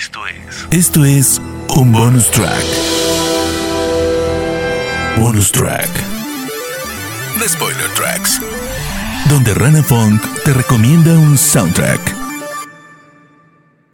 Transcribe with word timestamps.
Esto 0.00 0.26
es. 0.26 0.66
Esto 0.70 1.04
es 1.04 1.42
un 1.76 1.92
bonus 1.92 2.30
track. 2.30 2.64
Bonus 5.18 5.52
track. 5.52 5.90
The 7.38 7.46
Spoiler 7.46 7.90
Tracks. 7.94 8.40
Donde 9.28 9.52
Rana 9.52 9.82
Funk 9.82 10.22
te 10.42 10.54
recomienda 10.54 11.12
un 11.18 11.36
soundtrack. 11.36 12.19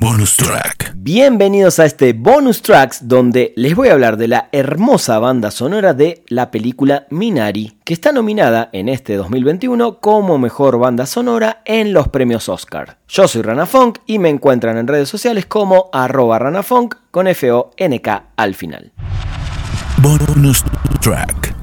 Bonus 0.09 0.37
track. 0.37 0.93
Bienvenidos 0.95 1.81
a 1.81 1.85
este 1.85 2.13
bonus 2.13 2.63
tracks 2.63 3.09
donde 3.09 3.53
les 3.57 3.75
voy 3.75 3.89
a 3.89 3.93
hablar 3.93 4.17
de 4.17 4.29
la 4.29 4.49
hermosa 4.53 5.19
banda 5.19 5.51
sonora 5.51 5.95
de 5.95 6.23
la 6.29 6.53
película 6.53 7.09
Minari, 7.11 7.81
que 7.83 7.93
está 7.93 8.13
nominada 8.13 8.71
en 8.73 8.89
este 8.89 9.17
2021 9.17 9.99
como 9.99 10.39
mejor 10.39 10.79
banda 10.79 11.07
sonora 11.07 11.61
en 11.65 11.93
los 11.93 12.07
premios 12.07 12.49
Oscar. 12.49 12.99
Yo 13.09 13.27
soy 13.27 13.43
Rana 13.43 13.67
Funk 13.67 13.99
y 14.07 14.21
me 14.21 14.29
encuentran 14.29 14.79
en 14.79 14.87
redes 14.87 15.09
sociales 15.09 15.45
como 15.45 15.91
arroba 15.93 16.39
ranafunk 16.39 16.95
con 17.11 17.27
F-O-N-K 17.27 18.27
al 18.37 18.55
final. 18.55 18.93
Bonus 19.99 20.63
track. 21.01 21.56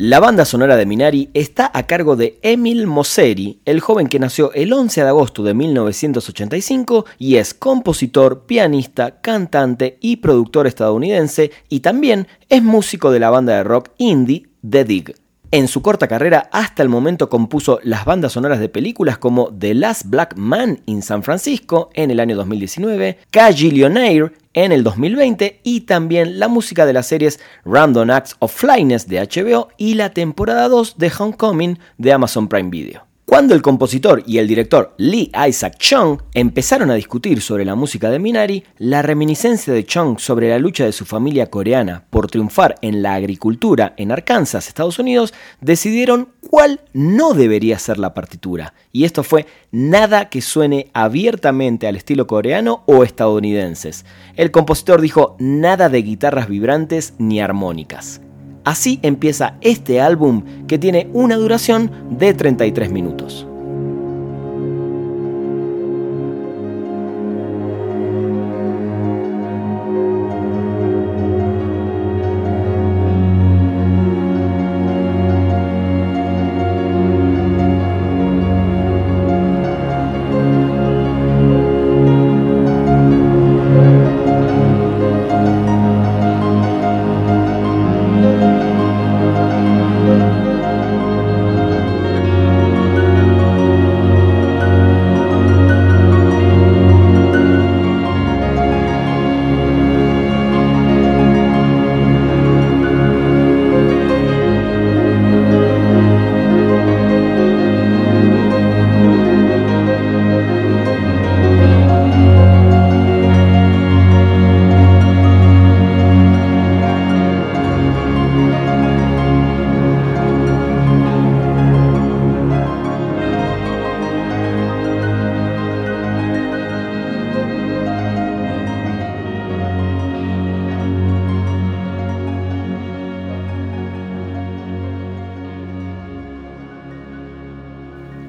La 0.00 0.20
banda 0.20 0.44
sonora 0.44 0.76
de 0.76 0.86
Minari 0.86 1.28
está 1.34 1.72
a 1.74 1.88
cargo 1.88 2.14
de 2.14 2.38
Emil 2.42 2.86
Mosseri, 2.86 3.58
el 3.64 3.80
joven 3.80 4.06
que 4.06 4.20
nació 4.20 4.52
el 4.52 4.72
11 4.72 5.02
de 5.02 5.08
agosto 5.08 5.42
de 5.42 5.54
1985 5.54 7.04
y 7.18 7.34
es 7.34 7.52
compositor, 7.52 8.46
pianista, 8.46 9.20
cantante 9.20 9.98
y 10.00 10.18
productor 10.18 10.68
estadounidense 10.68 11.50
y 11.68 11.80
también 11.80 12.28
es 12.48 12.62
músico 12.62 13.10
de 13.10 13.18
la 13.18 13.30
banda 13.30 13.56
de 13.56 13.64
rock 13.64 13.90
indie 13.98 14.46
The 14.70 14.84
Dig. 14.84 15.16
En 15.50 15.66
su 15.66 15.82
corta 15.82 16.06
carrera, 16.06 16.48
hasta 16.52 16.84
el 16.84 16.90
momento 16.90 17.28
compuso 17.28 17.80
las 17.82 18.04
bandas 18.04 18.32
sonoras 18.32 18.60
de 18.60 18.68
películas 18.68 19.18
como 19.18 19.48
The 19.48 19.74
Last 19.74 20.04
Black 20.06 20.36
Man 20.36 20.78
in 20.86 21.02
San 21.02 21.24
Francisco 21.24 21.90
en 21.94 22.12
el 22.12 22.20
año 22.20 22.36
2019, 22.36 23.18
Cajillionaire 23.32 24.30
en 24.64 24.72
el 24.72 24.82
2020 24.82 25.60
y 25.62 25.82
también 25.82 26.38
la 26.38 26.48
música 26.48 26.84
de 26.84 26.92
las 26.92 27.06
series 27.06 27.38
Random 27.64 28.10
Acts 28.10 28.36
of 28.40 28.52
Flyness 28.52 29.06
de 29.06 29.20
HBO 29.20 29.68
y 29.76 29.94
la 29.94 30.10
temporada 30.10 30.68
2 30.68 30.98
de 30.98 31.12
Homecoming 31.16 31.78
de 31.96 32.12
Amazon 32.12 32.48
Prime 32.48 32.70
Video. 32.70 33.07
Cuando 33.28 33.54
el 33.54 33.60
compositor 33.60 34.22
y 34.26 34.38
el 34.38 34.48
director 34.48 34.94
Lee 34.96 35.30
Isaac 35.46 35.76
Chung 35.76 36.18
empezaron 36.32 36.90
a 36.90 36.94
discutir 36.94 37.42
sobre 37.42 37.66
la 37.66 37.74
música 37.74 38.08
de 38.08 38.18
Minari, 38.18 38.64
la 38.78 39.02
reminiscencia 39.02 39.74
de 39.74 39.84
Chung 39.84 40.18
sobre 40.18 40.48
la 40.48 40.58
lucha 40.58 40.86
de 40.86 40.92
su 40.92 41.04
familia 41.04 41.50
coreana 41.50 42.06
por 42.08 42.30
triunfar 42.30 42.76
en 42.80 43.02
la 43.02 43.12
agricultura 43.12 43.92
en 43.98 44.12
Arkansas, 44.12 44.66
Estados 44.66 44.98
Unidos, 44.98 45.34
decidieron 45.60 46.30
cuál 46.40 46.80
no 46.94 47.34
debería 47.34 47.78
ser 47.78 47.98
la 47.98 48.14
partitura. 48.14 48.72
Y 48.92 49.04
esto 49.04 49.22
fue 49.22 49.44
nada 49.72 50.30
que 50.30 50.40
suene 50.40 50.88
abiertamente 50.94 51.86
al 51.86 51.96
estilo 51.96 52.26
coreano 52.26 52.82
o 52.86 53.04
estadounidenses. 53.04 54.06
El 54.36 54.50
compositor 54.50 55.02
dijo 55.02 55.36
nada 55.38 55.90
de 55.90 56.00
guitarras 56.00 56.48
vibrantes 56.48 57.12
ni 57.18 57.42
armónicas. 57.42 58.22
Así 58.68 59.00
empieza 59.00 59.54
este 59.62 59.98
álbum 59.98 60.42
que 60.66 60.76
tiene 60.76 61.08
una 61.14 61.36
duración 61.36 61.90
de 62.10 62.34
33 62.34 62.92
minutos. 62.92 63.47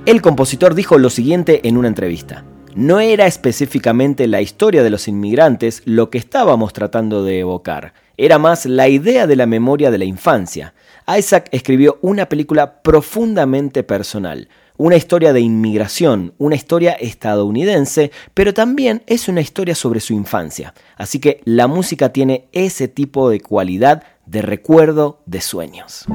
El 0.09 0.23
compositor 0.23 0.73
dijo 0.73 0.97
lo 0.97 1.11
siguiente 1.11 1.67
en 1.67 1.77
una 1.77 1.87
entrevista. 1.87 2.43
No 2.73 2.99
era 2.99 3.27
específicamente 3.27 4.27
la 4.27 4.41
historia 4.41 4.81
de 4.81 4.89
los 4.89 5.07
inmigrantes 5.07 5.83
lo 5.85 6.09
que 6.09 6.17
estábamos 6.17 6.73
tratando 6.73 7.23
de 7.23 7.37
evocar, 7.37 7.93
era 8.17 8.39
más 8.39 8.65
la 8.65 8.87
idea 8.87 9.27
de 9.27 9.35
la 9.35 9.45
memoria 9.45 9.91
de 9.91 9.99
la 9.99 10.05
infancia. 10.05 10.73
Isaac 11.15 11.49
escribió 11.51 11.99
una 12.01 12.27
película 12.27 12.81
profundamente 12.81 13.83
personal, 13.83 14.49
una 14.77 14.95
historia 14.95 15.31
de 15.31 15.41
inmigración, 15.41 16.33
una 16.39 16.55
historia 16.55 16.93
estadounidense, 16.93 18.09
pero 18.33 18.51
también 18.51 19.03
es 19.05 19.27
una 19.27 19.41
historia 19.41 19.75
sobre 19.75 19.99
su 19.99 20.13
infancia. 20.13 20.73
Así 20.97 21.19
que 21.19 21.39
la 21.45 21.67
música 21.67 22.09
tiene 22.09 22.49
ese 22.51 22.87
tipo 22.87 23.29
de 23.29 23.41
cualidad 23.41 24.01
de 24.25 24.41
recuerdo 24.41 25.21
de 25.27 25.41
sueños. 25.41 26.07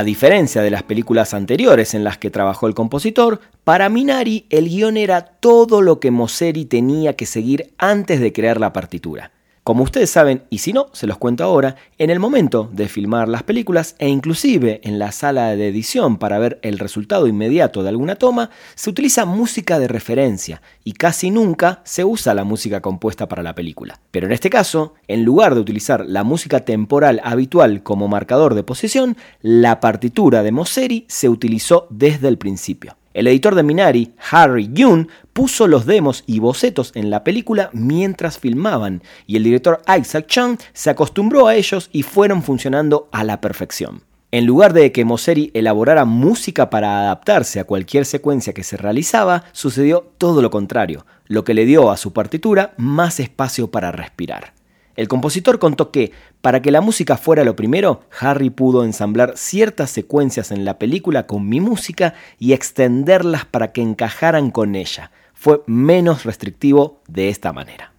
A 0.00 0.02
diferencia 0.02 0.62
de 0.62 0.70
las 0.70 0.82
películas 0.82 1.34
anteriores 1.34 1.92
en 1.92 2.04
las 2.04 2.16
que 2.16 2.30
trabajó 2.30 2.66
el 2.66 2.72
compositor, 2.72 3.42
para 3.64 3.90
Minari 3.90 4.46
el 4.48 4.66
guion 4.66 4.96
era 4.96 5.26
todo 5.26 5.82
lo 5.82 6.00
que 6.00 6.10
Mosseri 6.10 6.64
tenía 6.64 7.16
que 7.16 7.26
seguir 7.26 7.74
antes 7.76 8.18
de 8.18 8.32
crear 8.32 8.58
la 8.58 8.72
partitura. 8.72 9.30
Como 9.62 9.84
ustedes 9.84 10.08
saben, 10.08 10.44
y 10.48 10.58
si 10.58 10.72
no, 10.72 10.86
se 10.92 11.06
los 11.06 11.18
cuento 11.18 11.44
ahora, 11.44 11.76
en 11.98 12.08
el 12.08 12.18
momento 12.18 12.70
de 12.72 12.88
filmar 12.88 13.28
las 13.28 13.42
películas 13.42 13.94
e 13.98 14.08
inclusive 14.08 14.80
en 14.84 14.98
la 14.98 15.12
sala 15.12 15.54
de 15.54 15.68
edición 15.68 16.16
para 16.16 16.38
ver 16.38 16.58
el 16.62 16.78
resultado 16.78 17.26
inmediato 17.26 17.82
de 17.82 17.90
alguna 17.90 18.16
toma, 18.16 18.48
se 18.74 18.88
utiliza 18.88 19.26
música 19.26 19.78
de 19.78 19.86
referencia 19.86 20.62
y 20.82 20.92
casi 20.92 21.30
nunca 21.30 21.82
se 21.84 22.06
usa 22.06 22.32
la 22.32 22.44
música 22.44 22.80
compuesta 22.80 23.28
para 23.28 23.42
la 23.42 23.54
película. 23.54 24.00
Pero 24.10 24.26
en 24.26 24.32
este 24.32 24.48
caso, 24.48 24.94
en 25.08 25.24
lugar 25.24 25.54
de 25.54 25.60
utilizar 25.60 26.06
la 26.06 26.24
música 26.24 26.60
temporal 26.60 27.20
habitual 27.22 27.82
como 27.82 28.08
marcador 28.08 28.54
de 28.54 28.62
posición, 28.62 29.18
la 29.42 29.78
partitura 29.78 30.42
de 30.42 30.52
Mosseri 30.52 31.04
se 31.06 31.28
utilizó 31.28 31.86
desde 31.90 32.28
el 32.28 32.38
principio. 32.38 32.96
El 33.12 33.26
editor 33.26 33.56
de 33.56 33.64
Minari, 33.64 34.14
Harry 34.30 34.70
Yoon, 34.72 35.08
puso 35.32 35.66
los 35.66 35.84
demos 35.84 36.22
y 36.26 36.38
bocetos 36.38 36.92
en 36.94 37.10
la 37.10 37.24
película 37.24 37.70
mientras 37.72 38.38
filmaban 38.38 39.02
y 39.26 39.36
el 39.36 39.42
director 39.42 39.82
Isaac 39.98 40.26
Chung 40.28 40.58
se 40.72 40.90
acostumbró 40.90 41.48
a 41.48 41.56
ellos 41.56 41.90
y 41.92 42.04
fueron 42.04 42.44
funcionando 42.44 43.08
a 43.10 43.24
la 43.24 43.40
perfección. 43.40 44.02
En 44.30 44.46
lugar 44.46 44.74
de 44.74 44.92
que 44.92 45.04
Mosseri 45.04 45.50
elaborara 45.54 46.04
música 46.04 46.70
para 46.70 47.00
adaptarse 47.00 47.58
a 47.58 47.64
cualquier 47.64 48.04
secuencia 48.04 48.52
que 48.52 48.62
se 48.62 48.76
realizaba, 48.76 49.42
sucedió 49.50 50.12
todo 50.18 50.40
lo 50.40 50.50
contrario, 50.50 51.04
lo 51.26 51.42
que 51.42 51.54
le 51.54 51.66
dio 51.66 51.90
a 51.90 51.96
su 51.96 52.12
partitura 52.12 52.74
más 52.76 53.18
espacio 53.18 53.72
para 53.72 53.90
respirar. 53.90 54.59
El 54.96 55.08
compositor 55.08 55.58
contó 55.58 55.90
que, 55.90 56.12
para 56.40 56.62
que 56.62 56.70
la 56.70 56.80
música 56.80 57.16
fuera 57.16 57.44
lo 57.44 57.56
primero, 57.56 58.02
Harry 58.18 58.50
pudo 58.50 58.84
ensamblar 58.84 59.34
ciertas 59.36 59.90
secuencias 59.90 60.50
en 60.50 60.64
la 60.64 60.78
película 60.78 61.26
con 61.26 61.48
mi 61.48 61.60
música 61.60 62.14
y 62.38 62.52
extenderlas 62.52 63.44
para 63.44 63.72
que 63.72 63.82
encajaran 63.82 64.50
con 64.50 64.74
ella. 64.74 65.10
Fue 65.32 65.62
menos 65.66 66.24
restrictivo 66.24 67.00
de 67.08 67.28
esta 67.28 67.52
manera. 67.52 67.92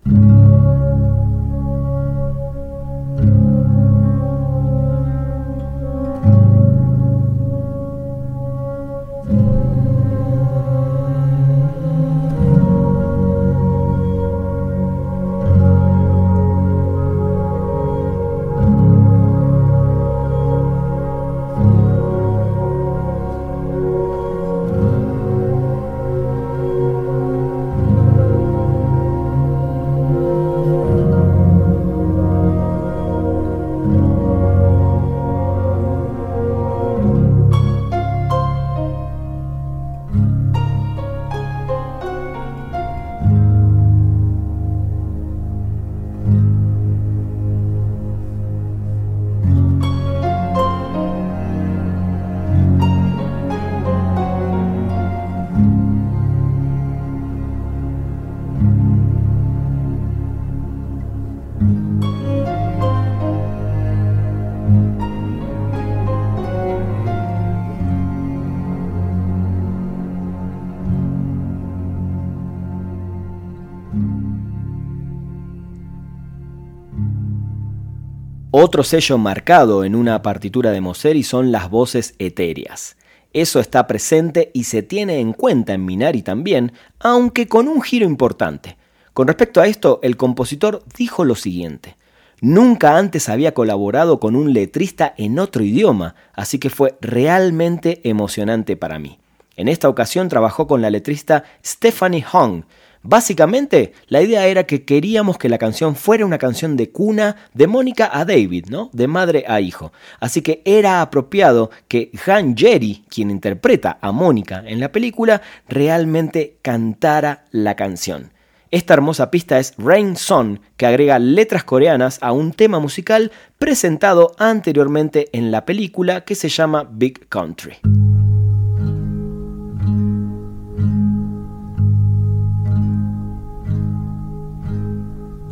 Otro 78.63 78.83
sello 78.83 79.17
marcado 79.17 79.83
en 79.83 79.95
una 79.95 80.21
partitura 80.21 80.69
de 80.69 80.81
Mosseri 80.81 81.23
son 81.23 81.51
las 81.51 81.71
voces 81.71 82.13
etéreas. 82.19 82.95
Eso 83.33 83.59
está 83.59 83.87
presente 83.87 84.51
y 84.53 84.65
se 84.65 84.83
tiene 84.83 85.17
en 85.17 85.33
cuenta 85.33 85.73
en 85.73 85.83
Minari 85.83 86.21
también, 86.21 86.71
aunque 86.99 87.47
con 87.47 87.67
un 87.67 87.81
giro 87.81 88.05
importante. 88.05 88.77
Con 89.13 89.25
respecto 89.27 89.61
a 89.61 89.65
esto, 89.65 89.99
el 90.03 90.15
compositor 90.15 90.83
dijo 90.95 91.25
lo 91.25 91.33
siguiente. 91.33 91.97
Nunca 92.39 92.99
antes 92.99 93.29
había 93.29 93.55
colaborado 93.55 94.19
con 94.19 94.35
un 94.35 94.53
letrista 94.53 95.11
en 95.17 95.39
otro 95.39 95.63
idioma, 95.63 96.13
así 96.31 96.59
que 96.59 96.69
fue 96.69 96.99
realmente 97.01 98.07
emocionante 98.07 98.77
para 98.77 98.99
mí. 98.99 99.17
En 99.55 99.69
esta 99.69 99.89
ocasión 99.89 100.29
trabajó 100.29 100.67
con 100.67 100.83
la 100.83 100.91
letrista 100.91 101.45
Stephanie 101.65 102.21
Hong, 102.21 102.65
Básicamente, 103.03 103.93
la 104.07 104.21
idea 104.21 104.45
era 104.45 104.65
que 104.65 104.85
queríamos 104.85 105.37
que 105.37 105.49
la 105.49 105.57
canción 105.57 105.95
fuera 105.95 106.25
una 106.25 106.37
canción 106.37 106.77
de 106.77 106.91
cuna 106.91 107.35
de 107.53 107.65
Mónica 107.65 108.09
a 108.13 108.25
David, 108.25 108.67
¿no? 108.69 108.89
De 108.93 109.07
madre 109.07 109.43
a 109.47 109.59
hijo. 109.59 109.91
Así 110.19 110.41
que 110.41 110.61
era 110.65 111.01
apropiado 111.01 111.71
que 111.87 112.11
Han 112.27 112.55
Jerry, 112.55 113.03
quien 113.09 113.31
interpreta 113.31 113.97
a 114.01 114.11
Mónica 114.11 114.63
en 114.65 114.79
la 114.79 114.91
película, 114.91 115.41
realmente 115.67 116.57
cantara 116.61 117.45
la 117.51 117.75
canción. 117.75 118.31
Esta 118.69 118.93
hermosa 118.93 119.31
pista 119.31 119.59
es 119.59 119.73
Rain 119.77 120.15
Song, 120.15 120.59
que 120.77 120.85
agrega 120.85 121.19
letras 121.19 121.65
coreanas 121.65 122.19
a 122.21 122.31
un 122.31 122.53
tema 122.53 122.79
musical 122.79 123.31
presentado 123.57 124.33
anteriormente 124.37 125.27
en 125.33 125.51
la 125.51 125.65
película 125.65 126.21
que 126.21 126.35
se 126.35 126.47
llama 126.47 126.87
Big 126.89 127.27
Country. 127.27 127.79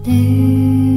day. 0.10 0.89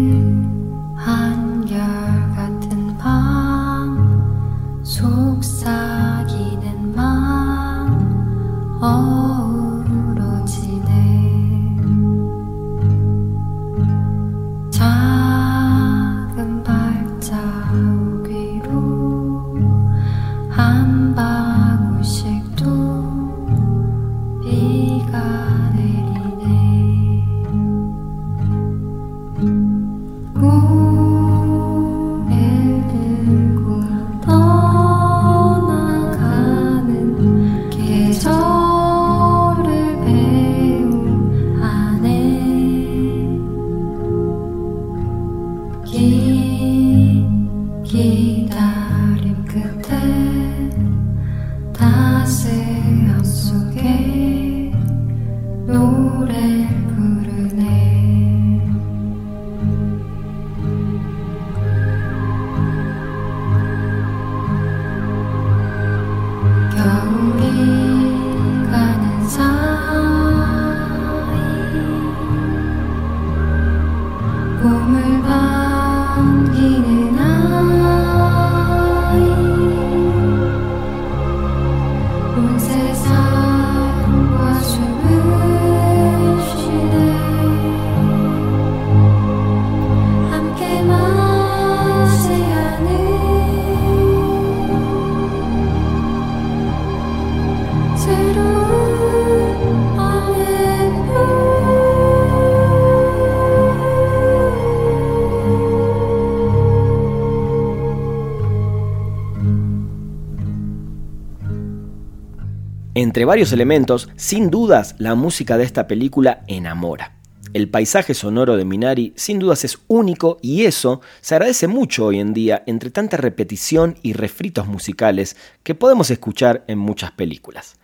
Entre 113.02 113.25
varios 113.25 113.50
elementos, 113.50 114.09
sin 114.14 114.49
dudas, 114.49 114.94
la 114.99 115.16
música 115.16 115.59
de 115.59 115.64
esta 115.64 115.88
película 115.88 116.44
enamora. 116.47 117.16
El 117.52 117.68
paisaje 117.68 118.14
sonoro 118.14 118.56
de 118.56 118.64
Minari 118.64 119.12
sin 119.16 119.40
dudas 119.40 119.64
es 119.64 119.80
único 119.88 120.38
y 120.40 120.66
eso 120.66 121.00
se 121.21 121.35
agradece 121.35 121.66
mucho 121.66 122.06
hoy 122.06 122.21
en 122.21 122.32
día 122.32 122.62
entre 122.64 122.90
tanta 122.90 123.16
repetición 123.16 123.97
y 124.02 124.12
refritos 124.12 124.68
musicales 124.68 125.37
que 125.64 125.75
podemos 125.75 126.12
escuchar 126.12 126.62
en 126.68 126.78
muchas 126.78 127.11
películas. 127.11 127.75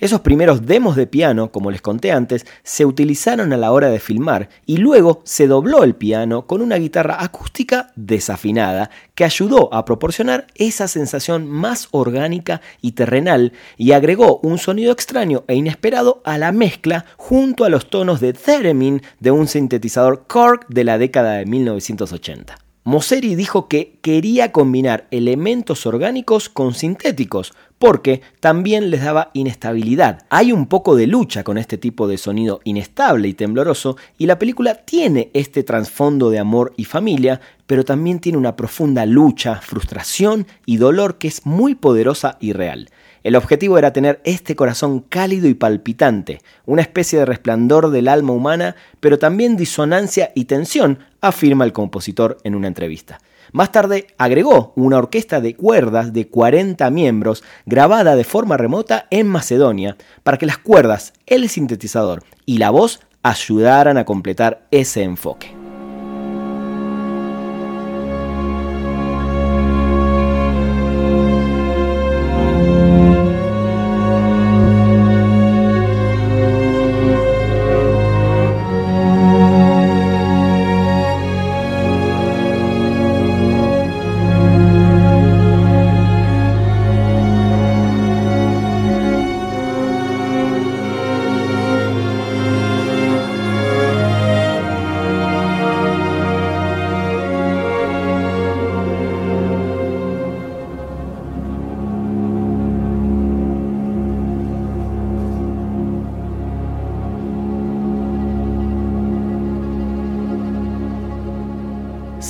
Esos 0.00 0.20
primeros 0.20 0.64
demos 0.64 0.94
de 0.94 1.08
piano, 1.08 1.50
como 1.50 1.72
les 1.72 1.82
conté 1.82 2.12
antes, 2.12 2.46
se 2.62 2.84
utilizaron 2.84 3.52
a 3.52 3.56
la 3.56 3.72
hora 3.72 3.88
de 3.88 3.98
filmar 3.98 4.48
y 4.64 4.76
luego 4.76 5.22
se 5.24 5.48
dobló 5.48 5.82
el 5.82 5.96
piano 5.96 6.46
con 6.46 6.62
una 6.62 6.76
guitarra 6.76 7.16
acústica 7.18 7.90
desafinada 7.96 8.90
que 9.16 9.24
ayudó 9.24 9.74
a 9.74 9.84
proporcionar 9.84 10.46
esa 10.54 10.86
sensación 10.86 11.48
más 11.48 11.88
orgánica 11.90 12.60
y 12.80 12.92
terrenal 12.92 13.52
y 13.76 13.90
agregó 13.90 14.38
un 14.44 14.58
sonido 14.58 14.92
extraño 14.92 15.42
e 15.48 15.56
inesperado 15.56 16.22
a 16.24 16.38
la 16.38 16.52
mezcla 16.52 17.04
junto 17.16 17.64
a 17.64 17.68
los 17.68 17.90
tonos 17.90 18.20
de 18.20 18.34
theremin 18.34 19.02
de 19.18 19.32
un 19.32 19.48
sintetizador 19.48 20.28
Korg 20.28 20.64
de 20.68 20.84
la 20.84 20.98
década 20.98 21.32
de 21.32 21.46
1980. 21.46 22.67
Mosseri 22.88 23.34
dijo 23.34 23.68
que 23.68 23.98
quería 24.00 24.50
combinar 24.50 25.08
elementos 25.10 25.84
orgánicos 25.84 26.48
con 26.48 26.72
sintéticos, 26.72 27.52
porque 27.78 28.22
también 28.40 28.88
les 28.88 29.04
daba 29.04 29.30
inestabilidad. 29.34 30.24
Hay 30.30 30.52
un 30.52 30.64
poco 30.68 30.96
de 30.96 31.06
lucha 31.06 31.44
con 31.44 31.58
este 31.58 31.76
tipo 31.76 32.08
de 32.08 32.16
sonido 32.16 32.62
inestable 32.64 33.28
y 33.28 33.34
tembloroso, 33.34 33.98
y 34.16 34.24
la 34.24 34.38
película 34.38 34.86
tiene 34.86 35.28
este 35.34 35.64
trasfondo 35.64 36.30
de 36.30 36.38
amor 36.38 36.72
y 36.78 36.86
familia, 36.86 37.42
pero 37.66 37.84
también 37.84 38.20
tiene 38.20 38.38
una 38.38 38.56
profunda 38.56 39.04
lucha, 39.04 39.60
frustración 39.60 40.46
y 40.64 40.78
dolor 40.78 41.18
que 41.18 41.28
es 41.28 41.44
muy 41.44 41.74
poderosa 41.74 42.38
y 42.40 42.54
real. 42.54 42.88
El 43.22 43.36
objetivo 43.36 43.78
era 43.78 43.92
tener 43.92 44.20
este 44.24 44.56
corazón 44.56 45.00
cálido 45.00 45.48
y 45.48 45.54
palpitante, 45.54 46.40
una 46.66 46.82
especie 46.82 47.18
de 47.18 47.24
resplandor 47.24 47.90
del 47.90 48.08
alma 48.08 48.32
humana, 48.32 48.76
pero 49.00 49.18
también 49.18 49.56
disonancia 49.56 50.32
y 50.34 50.44
tensión, 50.44 51.00
afirma 51.20 51.64
el 51.64 51.72
compositor 51.72 52.38
en 52.44 52.54
una 52.54 52.68
entrevista. 52.68 53.18
Más 53.52 53.72
tarde 53.72 54.08
agregó 54.18 54.72
una 54.76 54.98
orquesta 54.98 55.40
de 55.40 55.56
cuerdas 55.56 56.12
de 56.12 56.28
40 56.28 56.90
miembros 56.90 57.42
grabada 57.66 58.14
de 58.14 58.24
forma 58.24 58.56
remota 58.56 59.06
en 59.10 59.26
Macedonia 59.26 59.96
para 60.22 60.36
que 60.36 60.46
las 60.46 60.58
cuerdas, 60.58 61.14
el 61.26 61.48
sintetizador 61.48 62.22
y 62.44 62.58
la 62.58 62.70
voz 62.70 63.00
ayudaran 63.22 63.96
a 63.96 64.04
completar 64.04 64.66
ese 64.70 65.02
enfoque. 65.02 65.67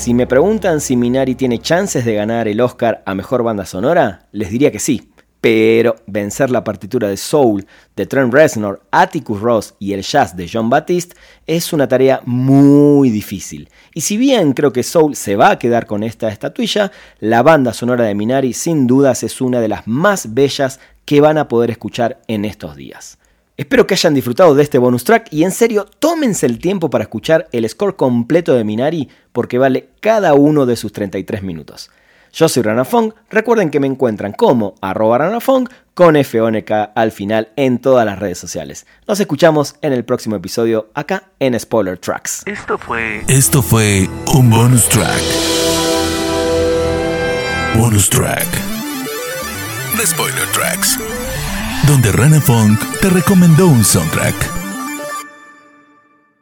Si 0.08 0.14
me 0.14 0.26
preguntan 0.26 0.80
si 0.80 0.96
Minari 0.96 1.34
tiene 1.34 1.58
chances 1.58 2.06
de 2.06 2.14
ganar 2.14 2.48
el 2.48 2.62
Oscar 2.62 3.02
a 3.04 3.14
Mejor 3.14 3.42
Banda 3.42 3.66
Sonora, 3.66 4.26
les 4.32 4.48
diría 4.48 4.72
que 4.72 4.78
sí. 4.78 5.12
Pero 5.42 5.96
vencer 6.06 6.48
la 6.48 6.64
partitura 6.64 7.08
de 7.08 7.18
Soul 7.18 7.66
de 7.94 8.06
Trent 8.06 8.32
Reznor, 8.32 8.80
Atticus 8.90 9.38
Ross 9.38 9.74
y 9.78 9.92
el 9.92 10.00
jazz 10.00 10.34
de 10.34 10.48
John 10.50 10.70
Baptiste 10.70 11.14
es 11.46 11.74
una 11.74 11.88
tarea 11.88 12.22
muy 12.24 13.10
difícil. 13.10 13.68
Y 13.92 14.00
si 14.00 14.16
bien 14.16 14.54
creo 14.54 14.72
que 14.72 14.82
Soul 14.82 15.14
se 15.14 15.36
va 15.36 15.50
a 15.50 15.58
quedar 15.58 15.84
con 15.84 16.02
esta 16.02 16.30
estatuilla, 16.30 16.90
la 17.20 17.42
banda 17.42 17.74
sonora 17.74 18.04
de 18.04 18.14
Minari 18.14 18.54
sin 18.54 18.86
dudas 18.86 19.22
es 19.22 19.42
una 19.42 19.60
de 19.60 19.68
las 19.68 19.86
más 19.86 20.32
bellas 20.32 20.80
que 21.04 21.20
van 21.20 21.36
a 21.36 21.48
poder 21.48 21.70
escuchar 21.70 22.22
en 22.28 22.46
estos 22.46 22.76
días. 22.76 23.18
Espero 23.58 23.88
que 23.88 23.94
hayan 23.94 24.14
disfrutado 24.14 24.54
de 24.54 24.62
este 24.62 24.78
bonus 24.78 25.02
track 25.02 25.32
y 25.32 25.42
en 25.42 25.50
serio, 25.50 25.84
tómense 25.98 26.46
el 26.46 26.60
tiempo 26.60 26.90
para 26.90 27.02
escuchar 27.02 27.48
el 27.50 27.68
score 27.68 27.96
completo 27.96 28.54
de 28.54 28.62
Minari 28.62 29.08
porque 29.32 29.58
vale 29.58 29.88
cada 29.98 30.34
uno 30.34 30.64
de 30.64 30.76
sus 30.76 30.92
33 30.92 31.42
minutos. 31.42 31.90
Yo 32.32 32.48
soy 32.48 32.62
Ranafong, 32.62 33.14
recuerden 33.28 33.70
que 33.70 33.80
me 33.80 33.88
encuentran 33.88 34.30
como 34.30 34.76
arroba 34.80 35.18
Ranafong 35.18 35.68
con 35.92 36.14
FONK 36.24 36.70
al 36.94 37.10
final 37.10 37.48
en 37.56 37.80
todas 37.80 38.06
las 38.06 38.20
redes 38.20 38.38
sociales. 38.38 38.86
Nos 39.08 39.18
escuchamos 39.18 39.74
en 39.82 39.92
el 39.92 40.04
próximo 40.04 40.36
episodio 40.36 40.90
acá 40.94 41.24
en 41.40 41.58
Spoiler 41.58 41.98
Tracks. 41.98 42.44
Esto 42.46 42.78
fue. 42.78 43.24
Esto 43.26 43.60
fue 43.60 44.08
un 44.36 44.50
bonus 44.50 44.88
track. 44.88 45.20
Bonus 47.76 48.08
track. 48.08 48.46
The 49.96 50.06
Spoiler 50.06 50.46
Tracks 50.52 50.96
donde 51.86 52.12
Rana 52.12 52.40
Funk 52.40 52.80
te 53.00 53.10
recomendó 53.10 53.68
un 53.68 53.84
soundtrack. 53.84 54.34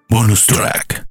Bonus 0.08 0.46
track. 0.46 1.06